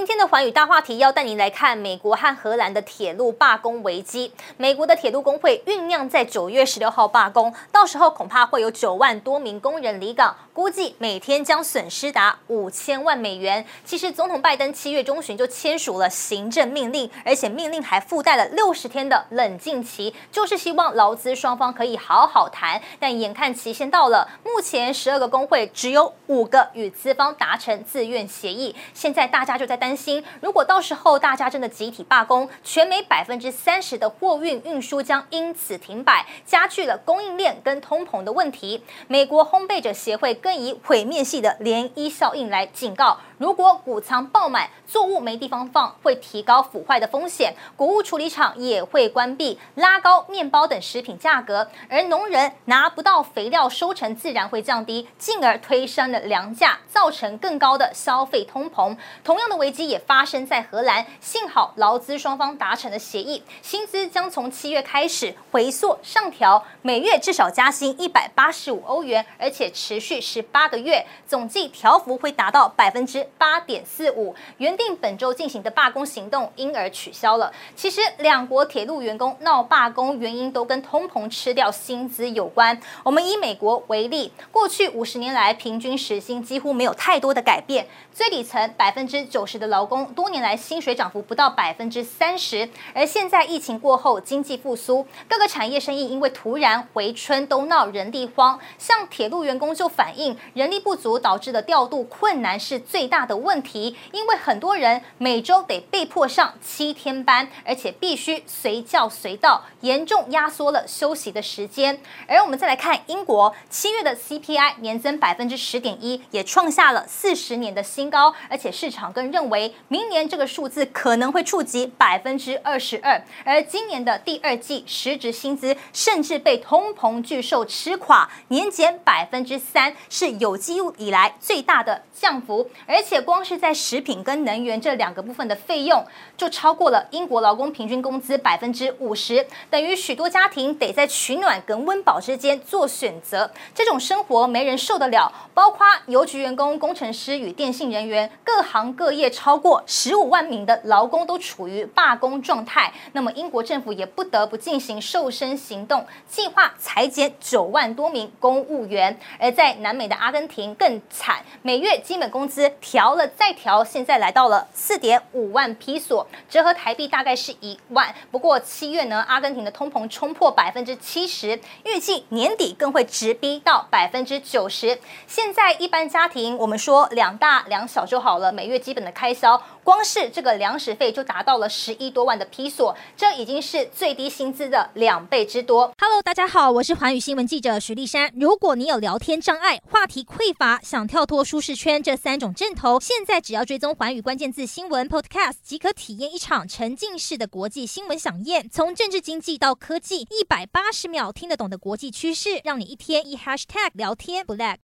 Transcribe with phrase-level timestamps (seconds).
[0.00, 4.32] 今天的寰宇大话题要带您来看美国和荷兰的铁路罢工危机。
[4.56, 13.66] 美国的铁路工会酝酿在九月十六号罢工，到时候恐怕会有九万多名工人离岗，估计每天将损失达五千万美元。
[13.84, 22.80] 其实，总统拜登七月中旬就签署了行政命令，而且命令还附带了六十天的冷静期，就是希望劳资双方可以好好谈。
[22.98, 29.80] 但眼看期限到了，目前十二个工会只有五个与资方达成自愿协议，现在大家就在。
[29.80, 38.84] 担担心，如果到时候大家真的集体罢工，全美百分之三十的货运运输将因此停摆，加剧了供应链跟通膨的问题。
[39.08, 43.18] 美国烘焙者协会更以毁灭性的涟漪效应来警告。
[43.38, 51.68] 如果谷仓爆满，作物没地方放，会提高腐坏的风险；谷物处理厂也会关闭，拉高面包等食品价格。
[51.88, 58.96] 而农人拿不到肥料，收成自然会降低，进而推升了粮价，造成更高的消费通膨。
[59.24, 73.20] 同样的危机也发生在荷兰，幸好劳资双方达成了协议，薪资将从七月开始回溯上调，每月至少加薪一百八十五欧元，而且持续十八个月，总计调幅会达到百分之。
[73.38, 77.52] 八点四五，原定本周进行的罢工行动因而取消了。
[77.74, 82.78] 其实，两国铁路员工闹罢工原因都跟通膨吃掉薪资有关。
[83.02, 92.68] 我们以美国为例，过去五十年来平均时薪几乎没有太多的改变，最底层百分之九十的劳工多年来薪水涨幅不到百分之三十。
[92.92, 103.30] 而现在疫情过后，经济复苏，各个产业生意因为突然回春都闹人力荒，像铁路员工就反映人力不足导致的调度困难是最大。
[103.30, 112.00] 的问题，因为很多人每周得被迫上七天班，而且必须随叫随到，严重压缩了休息的时间。
[112.26, 123.20] 而我们再来看英国七月的 CPI 年增百分之十点一，也创下了四十年的新高，而且市场更认为明年这个数字可能会触及百分之二十二。
[123.44, 132.98] 而今年的第二季实质薪资甚至被通膨巨兽吃垮，年减百分之三，是有记录以来最大的降幅，而。
[133.10, 136.04] 且光是在食品跟能源这两个部分的费用，
[136.36, 143.50] 就超过了英国劳工平均工资百分之五十，等于许多家庭得在取暖跟温饱之间做选择。
[143.74, 152.92] 这种生活没人受得了，包括邮局员工、工程师与电信人员，各行各业超超过十五万名的劳工都处于罢工状态。
[153.14, 159.18] 那么英国政府也不得不进行瘦身行动，计划裁减九万多名公务员。
[159.40, 163.16] 而在南美的阿根廷更惨，每月基本工资调。
[163.16, 168.14] 了再调，现在来到了四点五万披索，折合台币大概是一万。
[168.30, 175.00] 不过七月呢，阿根廷的通膨冲破百分之七十，预计年底更会直逼到百分之九十。
[175.26, 185.90] 现在一般家庭，我们说两大两小就好了，每月基本的开销，光是这个粮食费就达到了十一多万的披索，这已经是最低薪资的两倍之多。
[185.98, 188.30] Hello，大家好，我是环宇新闻记者徐丽珊。
[188.36, 193.00] 如果你有聊天障碍、话题匮乏，想跳脱舒适圈这三种阵头。
[193.00, 198.68] 现在只要追踪环宇关键字新闻 Podcast，即可体验一场沉浸式的国际新闻饗宴。
[198.68, 204.76] 从政治经济到科技，一百八十秒听得懂的国际趋势，让你一天一 Hashtag 聊天不 lag。